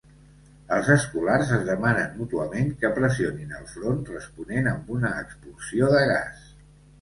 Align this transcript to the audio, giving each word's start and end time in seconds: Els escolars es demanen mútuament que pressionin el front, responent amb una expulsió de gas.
Els 0.75 0.87
escolars 0.93 1.51
es 1.57 1.65
demanen 1.67 2.15
mútuament 2.21 2.71
que 2.85 2.91
pressionin 2.95 3.53
el 3.59 3.69
front, 3.75 4.01
responent 4.15 4.71
amb 4.73 4.91
una 4.97 5.13
expulsió 5.21 5.93
de 5.95 6.03
gas. 6.15 6.43